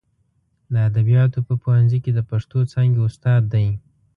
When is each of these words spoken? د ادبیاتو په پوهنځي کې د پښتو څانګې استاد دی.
د 0.73 0.73
ادبیاتو 0.89 1.39
په 1.47 1.53
پوهنځي 1.61 1.99
کې 2.03 2.11
د 2.15 2.19
پښتو 2.29 2.57
څانګې 2.71 3.01
استاد 3.07 3.41
دی. 3.53 3.67